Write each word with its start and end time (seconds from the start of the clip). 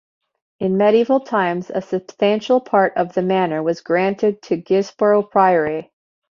In 0.59 0.77
medieval 0.77 1.19
times, 1.19 1.69
a 1.69 1.79
substantial 1.79 2.59
part 2.59 2.93
of 2.97 3.13
the 3.13 3.21
manor 3.21 3.61
was 3.61 3.81
granted 3.81 4.41
to 4.41 4.57
Gisborough 4.57 5.21
Priory. 5.21 5.91